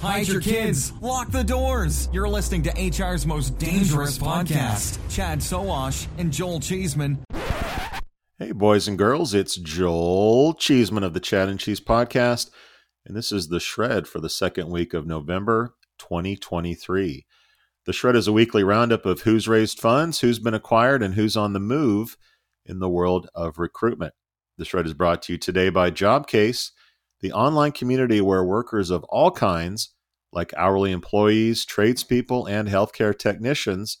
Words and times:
Hide 0.00 0.28
your 0.28 0.40
kids. 0.40 0.92
Lock 1.00 1.32
the 1.32 1.42
doors. 1.42 2.08
You're 2.12 2.28
listening 2.28 2.62
to 2.62 2.70
HR's 2.70 3.26
most 3.26 3.58
dangerous 3.58 4.16
podcast. 4.16 4.96
Chad 5.10 5.40
Sowash 5.40 6.06
and 6.18 6.32
Joel 6.32 6.60
Cheeseman. 6.60 7.18
Hey, 8.38 8.52
boys 8.52 8.86
and 8.86 8.96
girls, 8.96 9.34
it's 9.34 9.56
Joel 9.56 10.54
Cheeseman 10.54 11.02
of 11.02 11.14
the 11.14 11.20
Chad 11.20 11.48
and 11.48 11.58
Cheese 11.58 11.80
Podcast, 11.80 12.50
and 13.04 13.16
this 13.16 13.32
is 13.32 13.48
the 13.48 13.58
Shred 13.58 14.06
for 14.06 14.20
the 14.20 14.30
second 14.30 14.68
week 14.70 14.94
of 14.94 15.04
November 15.04 15.74
2023. 15.98 17.26
The 17.84 17.92
Shred 17.92 18.14
is 18.14 18.28
a 18.28 18.32
weekly 18.32 18.62
roundup 18.62 19.04
of 19.04 19.22
who's 19.22 19.48
raised 19.48 19.80
funds, 19.80 20.20
who's 20.20 20.38
been 20.38 20.54
acquired, 20.54 21.02
and 21.02 21.14
who's 21.14 21.36
on 21.36 21.54
the 21.54 21.58
move 21.58 22.16
in 22.64 22.78
the 22.78 22.88
world 22.88 23.28
of 23.34 23.58
recruitment. 23.58 24.14
The 24.58 24.64
Shred 24.64 24.86
is 24.86 24.94
brought 24.94 25.22
to 25.22 25.32
you 25.32 25.38
today 25.38 25.70
by 25.70 25.90
Jobcase 25.90 26.70
the 27.20 27.32
online 27.32 27.72
community 27.72 28.20
where 28.20 28.44
workers 28.44 28.90
of 28.90 29.04
all 29.04 29.30
kinds, 29.30 29.90
like 30.32 30.54
hourly 30.56 30.92
employees, 30.92 31.64
tradespeople, 31.64 32.46
and 32.46 32.68
healthcare 32.68 33.16
technicians, 33.16 33.98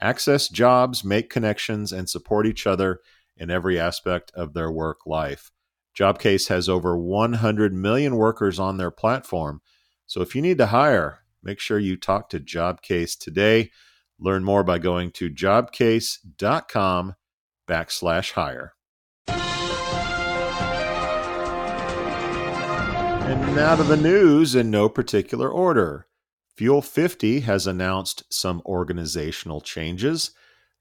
access 0.00 0.48
jobs, 0.48 1.04
make 1.04 1.30
connections, 1.30 1.92
and 1.92 2.08
support 2.08 2.46
each 2.46 2.66
other 2.66 3.00
in 3.36 3.50
every 3.50 3.78
aspect 3.78 4.32
of 4.34 4.54
their 4.54 4.70
work 4.70 4.98
life. 5.06 5.50
Jobcase 5.98 6.48
has 6.48 6.68
over 6.68 6.96
100 6.98 7.72
million 7.72 8.16
workers 8.16 8.58
on 8.58 8.76
their 8.76 8.90
platform. 8.90 9.60
So 10.06 10.20
if 10.20 10.34
you 10.34 10.42
need 10.42 10.58
to 10.58 10.66
hire, 10.66 11.20
make 11.42 11.58
sure 11.58 11.78
you 11.78 11.96
talk 11.96 12.28
to 12.30 12.40
Jobcase 12.40 13.18
today. 13.18 13.70
Learn 14.18 14.44
more 14.44 14.62
by 14.62 14.78
going 14.78 15.10
to 15.12 15.30
jobcase.com 15.30 17.14
backslash 17.68 18.32
hire. 18.32 18.75
And 23.26 23.56
now 23.56 23.74
to 23.74 23.82
the 23.82 23.96
news 23.96 24.54
in 24.54 24.70
no 24.70 24.88
particular 24.88 25.48
order. 25.50 26.06
Fuel 26.56 26.80
50 26.80 27.40
has 27.40 27.66
announced 27.66 28.22
some 28.30 28.62
organizational 28.64 29.60
changes. 29.60 30.30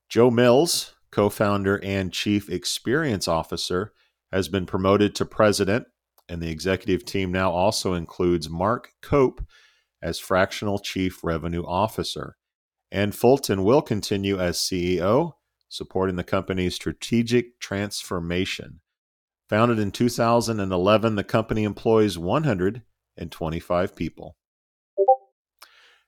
Jo 0.10 0.30
Mills, 0.30 0.94
co 1.12 1.30
founder 1.30 1.84
and 1.84 2.14
chief 2.14 2.48
experience 2.48 3.28
officer, 3.28 3.94
has 4.32 4.48
been 4.48 4.68
promoted 4.68 5.16
to 5.16 5.26
president, 5.26 5.88
and 6.30 6.40
the 6.40 6.52
executive 6.52 7.04
team 7.04 7.32
now 7.32 7.52
also 7.52 7.96
includes 7.96 8.48
Mark 8.48 8.92
Cope 9.02 9.44
as 10.04 10.20
fractional 10.20 10.78
chief 10.78 11.24
revenue 11.24 11.66
officer. 11.66 12.38
Anne 12.92 13.12
Fulton 13.12 13.64
will 13.64 13.82
continue 13.82 14.40
as 14.40 14.60
CEO, 14.60 15.34
supporting 15.68 16.16
the 16.16 16.24
company's 16.24 16.76
strategic 16.76 17.60
transformation. 17.60 18.82
Founded 19.50 19.78
in 19.78 19.92
2011, 19.92 21.16
the 21.16 21.24
company 21.24 21.64
employs 21.64 22.18
125 22.18 23.96
people. 23.96 24.36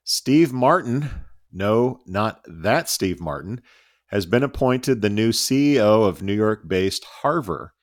Steve 0.03 0.51
Martin, 0.51 1.09
no, 1.51 1.99
not 2.07 2.41
that 2.47 2.89
Steve 2.89 3.19
Martin, 3.19 3.61
has 4.07 4.25
been 4.25 4.43
appointed 4.43 5.01
the 5.01 5.09
new 5.09 5.31
CEO 5.31 6.07
of 6.07 6.21
New 6.21 6.33
York 6.33 6.67
based 6.67 7.05
Harver. 7.21 7.73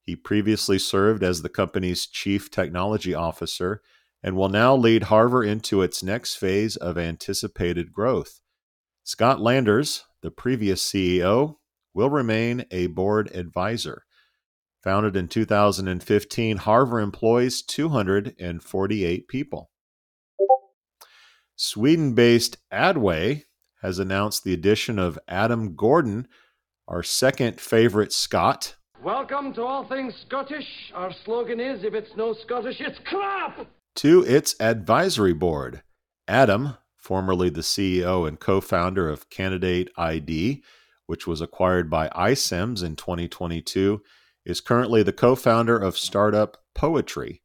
He 0.00 0.16
previously 0.16 0.78
served 0.78 1.22
as 1.22 1.42
the 1.42 1.48
company's 1.48 2.06
chief 2.06 2.50
technology 2.50 3.14
officer 3.14 3.82
and 4.22 4.36
will 4.36 4.48
now 4.48 4.74
lead 4.74 5.04
Harver 5.04 5.44
into 5.44 5.82
its 5.82 6.02
next 6.02 6.36
phase 6.36 6.76
of 6.76 6.96
anticipated 6.96 7.92
growth. 7.92 8.40
Scott 9.04 9.40
Landers, 9.40 10.04
the 10.22 10.30
previous 10.30 10.82
CEO, 10.88 11.56
will 11.92 12.10
remain 12.10 12.64
a 12.70 12.86
board 12.86 13.30
advisor. 13.34 14.04
Founded 14.82 15.14
in 15.14 15.28
2015, 15.28 16.56
Harver 16.56 16.98
employs 16.98 17.62
248 17.62 19.28
people. 19.28 19.70
Sweden 21.54 22.14
based 22.14 22.56
Adway 22.72 23.44
has 23.80 24.00
announced 24.00 24.42
the 24.42 24.52
addition 24.52 24.98
of 24.98 25.20
Adam 25.28 25.76
Gordon, 25.76 26.26
our 26.88 27.04
second 27.04 27.60
favorite 27.60 28.12
Scot. 28.12 28.74
Welcome 29.00 29.54
to 29.54 29.62
All 29.62 29.86
Things 29.86 30.14
Scottish. 30.26 30.66
Our 30.96 31.12
slogan 31.24 31.60
is 31.60 31.84
if 31.84 31.94
it's 31.94 32.16
no 32.16 32.34
Scottish, 32.34 32.80
it's 32.80 32.98
crap! 33.04 33.64
To 33.96 34.24
its 34.24 34.56
advisory 34.58 35.32
board. 35.32 35.84
Adam, 36.26 36.76
formerly 36.96 37.50
the 37.50 37.60
CEO 37.60 38.26
and 38.26 38.40
co 38.40 38.60
founder 38.60 39.08
of 39.08 39.30
Candidate 39.30 39.90
ID, 39.96 40.64
which 41.06 41.24
was 41.24 41.40
acquired 41.40 41.88
by 41.88 42.08
iCIMS 42.08 42.82
in 42.82 42.96
2022 42.96 44.02
is 44.44 44.60
currently 44.60 45.02
the 45.02 45.12
co 45.12 45.34
founder 45.34 45.78
of 45.78 45.98
startup 45.98 46.58
Poetry. 46.74 47.42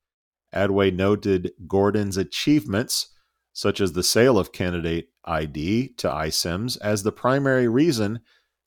Adway 0.54 0.94
noted 0.94 1.52
Gordon's 1.68 2.18
achievements, 2.18 3.14
such 3.54 3.82
as 3.82 3.94
the 3.94 4.04
sale 4.04 4.40
of 4.40 4.52
candidate 4.52 5.10
ID 5.26 5.90
to 5.98 6.08
iCIMS, 6.08 6.78
as 6.82 7.04
the 7.04 7.12
primary 7.12 7.68
reason 7.68 8.22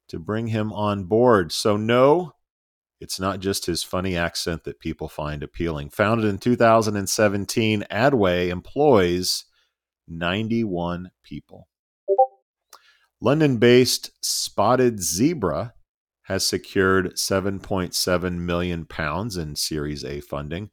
to 0.09 0.19
bring 0.19 0.49
him 0.49 0.73
on 0.73 1.05
board. 1.05 1.53
So, 1.53 1.77
no, 1.77 2.35
it's 3.01 3.19
not 3.19 3.41
just 3.41 3.67
his 3.67 3.83
funny 3.83 4.17
accent 4.17 4.65
that 4.65 4.81
people 4.81 5.09
find 5.09 5.43
appealing. 5.43 5.91
Founded 5.91 6.27
in 6.27 6.39
2017, 6.39 7.85
Adway 7.91 8.49
employs 8.49 9.47
91 10.07 11.11
people. 11.23 11.69
London 13.21 13.57
based 13.59 14.11
Spotted 14.21 15.01
Zebra 15.01 15.75
has 16.31 16.47
secured 16.47 17.13
7.7 17.17 18.39
million 18.39 18.85
pounds 18.85 19.37
in 19.37 19.57
Series 19.57 20.05
A 20.05 20.21
funding. 20.21 20.71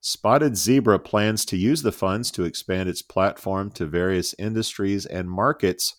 Spotted 0.00 0.56
Zebra 0.56 0.98
plans 0.98 1.44
to 1.44 1.56
use 1.56 1.82
the 1.82 1.92
funds 1.92 2.32
to 2.32 2.42
expand 2.42 2.88
its 2.88 3.02
platform 3.02 3.70
to 3.70 3.86
various 3.86 4.34
industries 4.36 5.06
and 5.06 5.30
markets, 5.30 5.94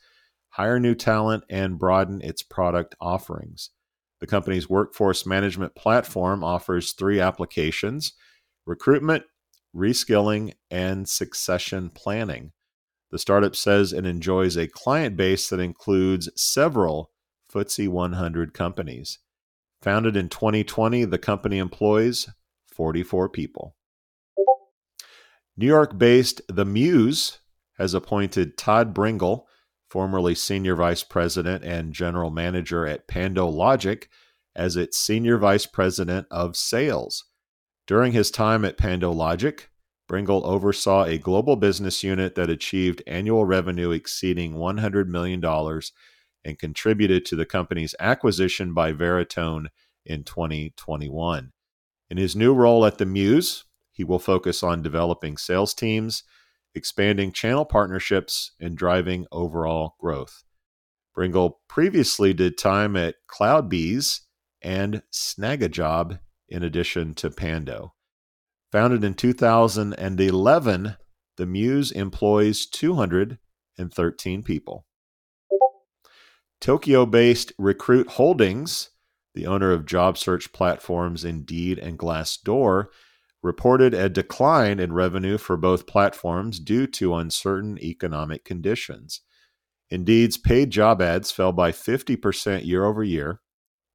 hire 0.50 0.78
new 0.78 0.94
talent, 0.94 1.46
and 1.50 1.80
broaden 1.80 2.20
its 2.22 2.44
product 2.44 2.96
offerings. 3.00 3.70
The 4.20 4.28
company's 4.28 4.70
workforce 4.70 5.26
management 5.26 5.74
platform 5.74 6.44
offers 6.44 6.92
three 6.92 7.22
applications 7.22 8.12
recruitment, 8.66 9.24
reskilling, 9.74 10.52
and 10.70 11.08
succession 11.08 11.92
planning. 11.92 12.52
The 13.12 13.20
startup 13.20 13.56
says 13.56 13.94
it 13.94 14.06
enjoys 14.06 14.58
a 14.58 14.68
client 14.68 15.16
base 15.16 15.48
that 15.48 15.62
includes 15.62 16.30
several 16.36 17.12
FTSE 17.58 17.88
100 17.88 18.54
companies. 18.54 19.20
Founded 19.82 20.18
in 20.18 20.30
2020, 20.30 21.06
the 21.06 21.18
company 21.18 21.58
employs 21.58 22.30
44 22.74 23.30
people. 23.30 23.76
New 25.56 25.68
York 25.68 25.98
based 25.98 26.42
The 26.48 26.66
Muse 26.66 27.40
has 27.78 27.94
appointed 27.94 28.58
Todd 28.58 28.94
Bringle, 28.94 29.48
formerly 29.90 30.36
Senior 30.36 30.76
Vice 30.76 31.04
President 31.04 31.64
and 31.64 31.94
General 31.94 32.30
Manager 32.30 32.86
at 32.86 33.08
Pando 33.08 33.48
Logic, 33.48 34.10
as 34.56 34.76
its 34.76 34.98
Senior 34.98 35.38
Vice 35.38 35.66
President 35.66 36.28
of 36.32 36.56
Sales. 36.56 37.26
During 37.86 38.12
his 38.12 38.32
time 38.32 38.66
at 38.66 38.78
Pando 38.78 39.12
Logic, 39.12 39.70
Bringle 40.08 40.46
oversaw 40.46 41.04
a 41.04 41.18
global 41.18 41.56
business 41.56 42.04
unit 42.04 42.36
that 42.36 42.50
achieved 42.50 43.04
annual 43.08 43.46
revenue 43.46 43.92
exceeding 43.92 44.56
$100 44.56 45.08
million 45.08 45.42
and 46.44 46.60
contributed 46.60 47.26
to 47.26 47.36
the 47.36 47.46
company's 47.46 47.96
acquisition 48.00 48.74
by 48.74 48.94
Veritone 48.94 49.68
in 50.06 50.24
2021. 50.24 51.52
In 52.10 52.18
his 52.18 52.36
new 52.36 52.54
role 52.54 52.86
at 52.86 52.98
the 52.98 53.06
Muse, 53.06 53.66
he 53.92 54.04
will 54.04 54.20
focus 54.20 54.64
on 54.64 54.82
developing 54.82 55.38
sales 55.38 55.74
teams, 55.74 56.24
expanding 56.74 57.32
channel 57.32 57.66
partnerships, 57.66 58.52
and 58.60 58.78
driving 58.78 59.26
overall 59.32 59.96
growth. 60.00 60.44
Bringle 61.14 61.62
previously 61.68 62.34
did 62.34 62.58
time 62.58 62.96
at 62.96 63.16
CloudBees 63.28 64.22
and 64.62 65.02
Snagajob 65.12 66.20
in 66.48 66.64
addition 66.64 67.14
to 67.16 67.30
Pando. 67.30 67.94
Founded 68.72 69.04
in 69.04 69.14
2011, 69.14 70.96
the 71.38 71.46
Muse 71.46 71.92
employs 71.92 72.66
213 72.66 74.44
people. 74.44 74.87
Tokyo 76.60 77.06
based 77.06 77.54
Recruit 77.58 78.08
Holdings, 78.10 78.90
the 79.36 79.46
owner 79.46 79.72
of 79.72 79.86
job 79.86 80.18
search 80.18 80.52
platforms 80.52 81.24
Indeed 81.24 81.78
and 81.78 81.98
Glassdoor, 82.00 82.88
reported 83.44 83.94
a 83.94 84.10
decline 84.10 84.80
in 84.80 84.92
revenue 84.92 85.38
for 85.38 85.56
both 85.56 85.88
platforms 85.88 86.60
due 86.60 86.88
to 86.88 87.16
uncertain 87.16 87.78
economic 87.80 88.44
conditions. 88.44 89.22
Indeed's 89.90 90.38
paid 90.38 90.72
job 90.72 91.02
ads 91.02 91.32
fell 91.32 91.52
by 91.52 91.72
50% 91.72 92.66
year 92.66 92.84
over 92.84 93.04
year. 93.04 93.42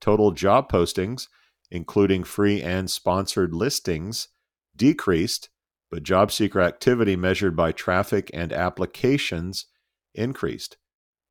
Total 0.00 0.30
job 0.30 0.70
postings, 0.70 1.28
including 1.70 2.24
free 2.24 2.62
and 2.62 2.90
sponsored 2.90 3.52
listings, 3.52 4.28
decreased, 4.76 5.50
but 5.90 6.02
job 6.02 6.32
seeker 6.32 6.60
activity 6.60 7.16
measured 7.16 7.56
by 7.56 7.72
traffic 7.72 8.30
and 8.32 8.52
applications 8.52 9.66
increased. 10.14 10.76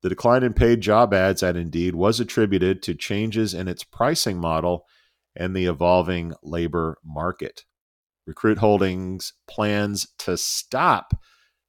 The 0.02 0.10
decline 0.10 0.44
in 0.44 0.54
paid 0.54 0.82
job 0.82 1.14
ads 1.14 1.44
at 1.44 1.56
Indeed 1.56 1.96
was 1.96 2.20
attributed 2.20 2.82
to 2.84 2.96
changes 2.96 3.54
in 3.54 3.68
its 3.68 3.84
pricing 3.84 4.40
model 4.40 4.86
and 5.36 5.56
the 5.56 5.66
evolving 5.66 6.34
labor 6.44 6.98
market. 7.06 7.66
Recruit 8.26 8.58
Holdings 8.60 9.34
plans 9.48 10.08
to 10.20 10.38
stop 10.38 11.14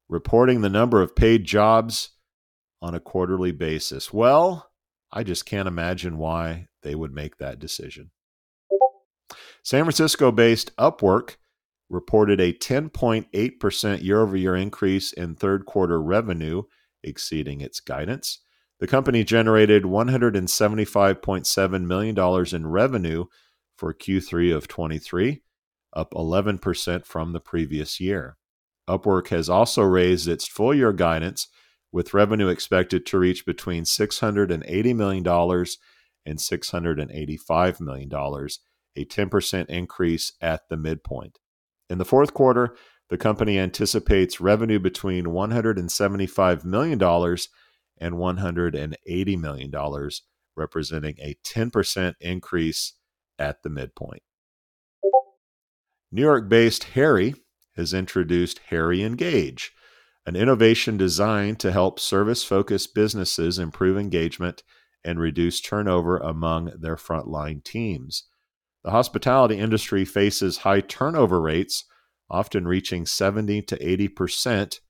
reporting 0.09 0.61
the 0.61 0.69
number 0.69 1.01
of 1.01 1.17
paid 1.17 1.45
jobs 1.45 2.11
on 2.81 2.95
a 2.95 3.01
quarterly 3.01 3.53
basis. 3.53 4.13
Well, 4.13 4.71
I 5.13 5.23
just 5.23 5.47
can't 5.47 5.69
imagine 5.69 6.19
why 6.19 6.69
they 6.83 6.95
would 6.95 7.13
make 7.13 7.39
that 7.39 7.59
decision. 7.59 8.11
San 9.63 9.85
Francisco 9.85 10.33
based 10.33 10.75
Upwork 10.77 11.37
reported 11.89 12.41
a 12.41 12.53
10.8% 12.53 14.03
year 14.03 14.21
over 14.21 14.37
year 14.37 14.57
increase 14.57 15.13
in 15.13 15.35
third 15.35 15.67
quarter 15.67 16.03
revenue, 16.03 16.63
exceeding 17.03 17.61
its 17.61 17.81
guidance. 17.81 18.41
The 18.81 18.87
company 18.87 19.25
generated 19.25 19.85
$175.7 19.85 21.85
million 21.85 22.47
in 22.53 22.67
revenue 22.67 23.25
for 23.77 23.95
Q3 23.95 24.57
of 24.57 24.69
23, 24.69 25.43
up 25.95 26.13
11% 26.13 27.07
from 27.07 27.33
the 27.33 27.41
previous 27.41 28.01
year. 28.01 28.37
Upwork 28.89 29.29
has 29.29 29.49
also 29.49 29.83
raised 29.83 30.27
its 30.27 30.49
full 30.49 30.75
year 30.75 30.93
guidance, 30.93 31.47
with 31.93 32.15
revenue 32.15 32.49
expected 32.49 33.07
to 33.07 33.19
reach 33.19 33.47
between 33.47 33.85
$680 33.85 34.97
million 34.97 35.25
and 36.25 36.39
$685 36.39 37.81
million, 37.81 38.11
a 38.97 39.05
10% 39.05 39.67
increase 39.67 40.33
at 40.41 40.69
the 40.69 40.77
midpoint. 40.77 41.39
In 41.91 41.99
the 41.99 42.05
fourth 42.05 42.33
quarter, 42.33 42.77
the 43.11 43.19
company 43.19 43.59
anticipates 43.59 44.41
revenue 44.41 44.79
between 44.79 45.27
$175 45.27 46.65
million 46.65 47.03
and 47.99 48.15
$180 48.15 49.39
million, 49.39 50.11
representing 50.57 51.17
a 51.21 51.37
10% 51.45 52.15
increase 52.21 52.95
at 53.39 53.63
the 53.63 53.71
midpoint. 53.71 54.23
New 56.11 56.23
York 56.23 56.49
based 56.49 56.89
Harri 56.95 57.35
has 57.77 57.95
introduced 57.95 58.61
Harri 58.71 59.05
Engage, 59.05 59.73
an 60.27 60.37
innovation 60.37 60.97
designed 60.97 61.59
to 61.61 61.73
help 61.73 61.99
service 61.99 62.45
focused 62.45 62.95
businesses 62.95 63.59
improve 63.59 63.99
engagement 63.99 64.63
and 65.05 65.19
reduce 65.19 65.61
turnover 65.61 66.19
among 66.19 66.73
their 66.79 66.97
frontline 66.97 67.65
teams. 67.65 68.25
The 68.85 68.91
hospitality 68.91 69.59
industry 69.59 70.05
faces 70.05 70.59
high 70.59 70.81
turnover 70.81 71.41
rates, 71.41 71.85
often 72.33 72.67
reaching 72.67 73.07
70 73.07 73.63
to 73.63 73.89
80 73.89 74.09
percent, 74.09 74.81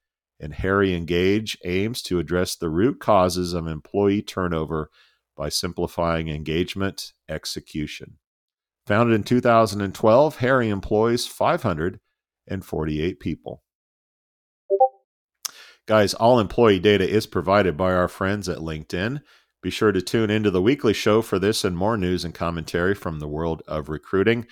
and 0.40 0.54
Harri 0.54 0.96
Engage 0.96 1.58
aims 1.64 2.00
to 2.02 2.18
address 2.18 2.56
the 2.56 2.70
root 2.70 3.00
causes 3.00 3.52
of 3.52 3.66
employee 3.66 4.22
turnover 4.22 4.88
by 5.36 5.48
simplifying 5.48 6.28
engagement 6.28 7.12
execution. 7.28 8.18
Founded 8.86 9.14
in 9.14 9.24
2012, 9.24 10.38
Harri 10.38 10.68
employs 10.68 11.26
548 11.26 13.20
people. 13.20 13.62
Guys, 15.86 16.14
all 16.14 16.38
employee 16.38 16.78
data 16.78 17.08
is 17.08 17.26
provided 17.26 17.76
by 17.76 17.92
our 17.92 18.08
friends 18.08 18.48
at 18.48 18.58
LinkedIn. 18.58 19.20
Be 19.62 19.70
sure 19.70 19.92
to 19.92 20.00
tune 20.02 20.30
into 20.30 20.50
the 20.50 20.62
weekly 20.62 20.92
show 20.92 21.22
for 21.22 21.38
this 21.38 21.64
and 21.64 21.76
more 21.76 21.96
news 21.96 22.24
and 22.24 22.34
commentary 22.34 22.94
from 22.94 23.18
the 23.18 23.28
world 23.28 23.62
of 23.66 23.88
recruiting. 23.88 24.46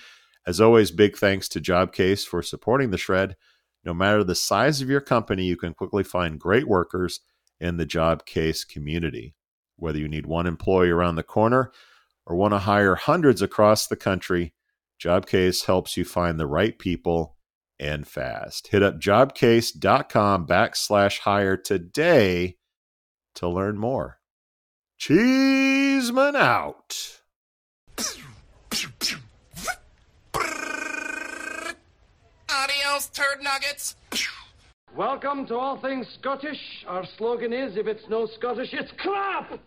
As 0.45 0.59
always, 0.59 0.91
big 0.91 1.17
thanks 1.17 1.47
to 1.49 1.61
Jobcase 1.61 2.25
for 2.25 2.41
supporting 2.41 2.91
the 2.91 2.97
shred. 2.97 3.35
No 3.83 3.93
matter 3.93 4.23
the 4.23 4.35
size 4.35 4.81
of 4.81 4.89
your 4.89 5.01
company, 5.01 5.45
you 5.45 5.57
can 5.57 5.73
quickly 5.73 6.03
find 6.03 6.39
great 6.39 6.67
workers 6.67 7.21
in 7.59 7.77
the 7.77 7.85
Jobcase 7.85 8.67
community. 8.67 9.35
Whether 9.75 9.99
you 9.99 10.07
need 10.07 10.25
one 10.25 10.47
employee 10.47 10.89
around 10.89 11.15
the 11.15 11.23
corner 11.23 11.71
or 12.25 12.35
want 12.35 12.53
to 12.53 12.59
hire 12.59 12.95
hundreds 12.95 13.41
across 13.41 13.87
the 13.87 13.95
country, 13.95 14.53
Jobcase 15.01 15.65
helps 15.65 15.97
you 15.97 16.05
find 16.05 16.39
the 16.39 16.47
right 16.47 16.77
people 16.77 17.37
and 17.79 18.07
fast. 18.07 18.67
Hit 18.67 18.83
up 18.83 18.99
jobcase.com 18.99 20.45
backslash 20.45 21.19
hire 21.19 21.57
today 21.57 22.57
to 23.35 23.47
learn 23.47 23.77
more. 23.77 24.19
Cheeseman 24.97 26.35
out. 26.35 27.20
Adios, 32.91 33.07
turd 33.07 33.41
nuggets. 33.41 33.95
Welcome 34.97 35.45
to 35.47 35.55
All 35.55 35.79
Things 35.79 36.05
Scottish. 36.19 36.59
Our 36.87 37.05
slogan 37.17 37.53
is 37.53 37.77
if 37.77 37.87
it's 37.87 38.03
no 38.09 38.27
Scottish, 38.37 38.73
it's 38.73 38.91
crap! 38.97 39.59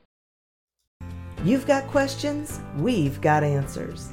You've 1.43 1.67
got 1.67 1.87
questions, 1.87 2.61
we've 2.77 3.19
got 3.23 3.43
answers. 3.43 4.11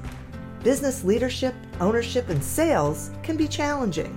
Business 0.63 1.03
leadership, 1.03 1.53
ownership, 1.81 2.29
and 2.29 2.41
sales 2.41 3.11
can 3.21 3.35
be 3.35 3.49
challenging. 3.49 4.15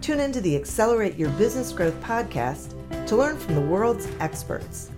Tune 0.00 0.20
into 0.20 0.40
the 0.40 0.54
Accelerate 0.54 1.16
Your 1.16 1.30
Business 1.30 1.72
Growth 1.72 2.00
podcast 2.00 2.74
to 3.08 3.16
learn 3.16 3.36
from 3.36 3.56
the 3.56 3.62
world's 3.62 4.06
experts. 4.20 4.90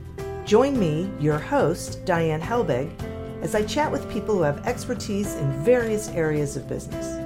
Join 0.45 0.79
me, 0.79 1.11
your 1.21 1.39
host, 1.39 2.05
Diane 2.05 2.43
Helbig, 2.43 2.93
as 3.41 3.55
I 3.55 3.63
chat 3.65 3.91
with 3.91 4.11
people 4.11 4.35
who 4.35 4.43
have 4.43 4.67
expertise 4.67 5.37
in 5.37 5.65
various 5.65 6.09
areas 6.11 6.57
of 6.57 6.69
business. 6.69 7.26